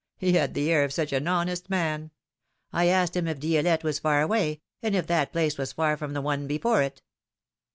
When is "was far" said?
3.83-4.23, 5.59-5.95